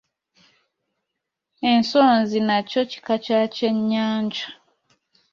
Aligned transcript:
Ensonzi 1.71 2.37
nakyo 2.47 2.81
kika 2.91 3.15
kya 3.25 3.41
kyennyanja. 3.55 4.47